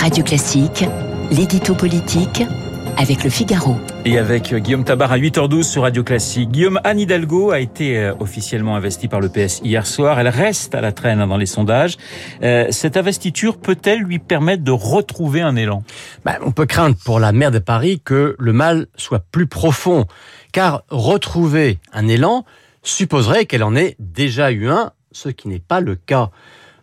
[0.00, 0.86] Radio Classique,
[1.30, 2.42] l'édito politique
[2.96, 3.76] avec le Figaro.
[4.06, 6.50] Et avec Guillaume Tabar à 8h12 sur Radio Classique.
[6.50, 10.18] Guillaume, Anne Hidalgo a été euh, officiellement investie par le PS hier soir.
[10.18, 11.98] Elle reste à la traîne dans les sondages.
[12.42, 15.84] Euh, cette investiture peut-elle lui permettre de retrouver un élan?
[16.24, 20.06] Bah, On peut craindre pour la maire de Paris que le mal soit plus profond.
[20.52, 22.46] Car retrouver un élan
[22.82, 26.30] supposerait qu'elle en ait déjà eu un, ce qui n'est pas le cas.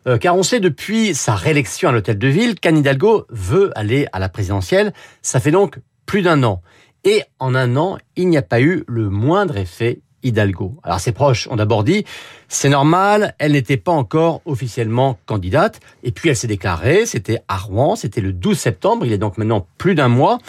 [0.07, 4.07] Euh, car on sait depuis sa réélection à l'hôtel de ville qu'Anne Hidalgo veut aller
[4.13, 4.93] à la présidentielle.
[5.21, 6.61] Ça fait donc plus d'un an.
[7.03, 10.77] Et en un an, il n'y a pas eu le moindre effet Hidalgo.
[10.83, 12.05] Alors ses proches ont d'abord dit,
[12.47, 15.79] c'est normal, elle n'était pas encore officiellement candidate.
[16.03, 19.37] Et puis elle s'est déclarée, c'était à Rouen, c'était le 12 septembre, il est donc
[19.37, 20.39] maintenant plus d'un mois.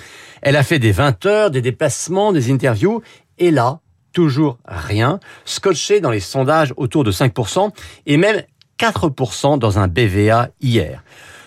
[0.40, 3.02] Elle a fait des 20 heures, des déplacements, des interviews.
[3.38, 3.80] Et là,
[4.12, 7.70] toujours rien, scotché dans les sondages autour de 5%,
[8.06, 8.42] et même
[8.78, 11.02] 4% dans un BVA hier.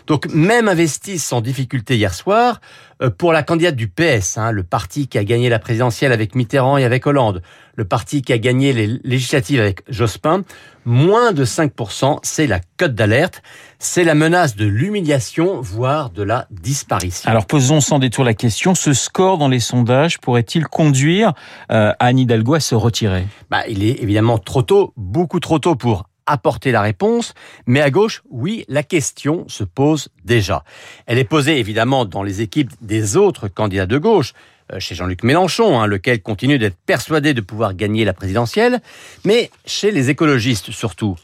[0.07, 2.59] Donc même investie sans difficulté hier soir,
[3.01, 6.35] euh, pour la candidate du PS, hein, le parti qui a gagné la présidentielle avec
[6.35, 7.41] Mitterrand et avec Hollande,
[7.75, 10.43] le parti qui a gagné les législatives avec Jospin,
[10.83, 13.41] moins de 5%, c'est la cote d'alerte,
[13.79, 17.29] c'est la menace de l'humiliation, voire de la disparition.
[17.29, 21.33] Alors posons sans détour la question, ce score dans les sondages pourrait-il conduire
[21.71, 23.25] euh, Anne Hidalgo à se retirer?
[23.49, 27.33] Bah, Il est évidemment trop tôt, beaucoup trop tôt pour apporter la réponse,
[27.65, 30.63] mais à gauche, oui, la question se pose déjà.
[31.05, 34.33] Elle est posée évidemment dans les équipes des autres candidats de gauche,
[34.73, 38.79] euh, chez Jean-Luc Mélenchon, hein, lequel continue d'être persuadé de pouvoir gagner la présidentielle,
[39.25, 41.15] mais chez les écologistes surtout.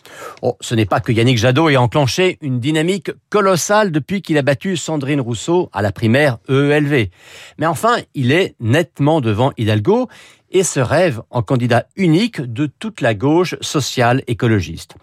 [0.42, 4.42] Oh, ce n'est pas que Yannick Jadot ait enclenché une dynamique colossale depuis qu'il a
[4.42, 7.10] battu Sandrine Rousseau à la primaire EELV.
[7.58, 10.10] Mais enfin, il est nettement devant Hidalgo
[10.52, 14.96] et se rêve en candidat unique de toute la gauche sociale écologiste.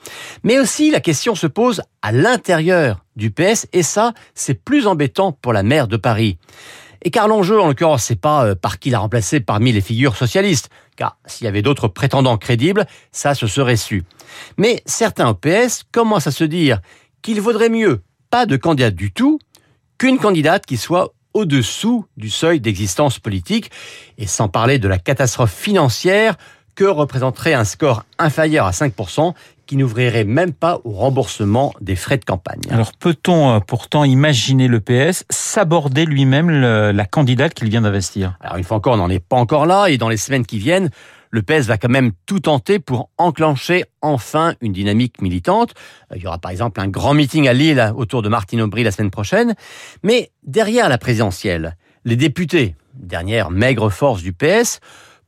[0.43, 5.33] Mais aussi, la question se pose à l'intérieur du PS, et ça, c'est plus embêtant
[5.33, 6.39] pour la maire de Paris.
[7.03, 10.17] Et car l'enjeu, en l'occurrence, c'est pas euh, par qui la remplacer parmi les figures
[10.17, 14.05] socialistes, car s'il y avait d'autres prétendants crédibles, ça se serait su.
[14.57, 16.81] Mais certains au PS commencent à se dire
[17.21, 19.39] qu'il vaudrait mieux pas de candidat du tout
[19.99, 23.71] qu'une candidate qui soit au-dessous du seuil d'existence politique,
[24.19, 26.37] et sans parler de la catastrophe financière
[26.75, 29.35] que représenterait un score inférieur à 5%,
[29.67, 32.61] qui n'ouvrirait même pas au remboursement des frais de campagne?
[32.71, 38.37] Alors peut-on euh, pourtant imaginer le PS s'aborder lui-même la candidate qu'il vient d'investir?
[38.41, 40.59] Alors une fois encore, on n'en est pas encore là, et dans les semaines qui
[40.59, 40.91] viennent,
[41.35, 45.75] le PS va quand même tout tenter pour enclencher enfin une dynamique militante.
[46.13, 48.85] Euh, il y aura par exemple un grand meeting à Lille autour de Martine Aubry
[48.85, 49.57] la semaine prochaine.
[50.05, 54.79] Mais derrière la présidentielle, les députés, dernière maigre force du PS,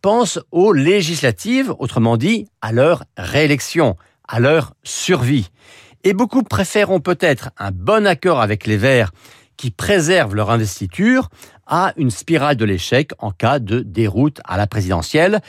[0.00, 3.96] pensent aux législatives, autrement dit à leur réélection,
[4.28, 5.50] à leur survie.
[6.04, 9.10] Et beaucoup préféreront peut-être un bon accord avec les Verts
[9.56, 11.28] qui préservent leur investiture
[11.66, 15.40] à une spirale de l'échec en cas de déroute à la présidentielle.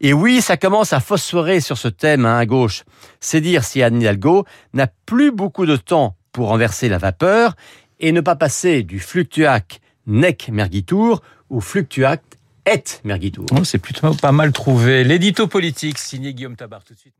[0.00, 2.84] Et oui, ça commence à phosphorer sur ce thème hein, à gauche.
[3.20, 7.54] C'est dire si Anne Hidalgo n'a plus beaucoup de temps pour renverser la vapeur
[8.00, 12.22] et ne pas passer du fluctuac nec mergitur au fluctuac
[12.66, 13.44] et mergitur.
[13.52, 15.04] Oh, c'est plutôt pas mal trouvé.
[15.04, 17.14] L'édito politique signé Guillaume Tabar tout de suite.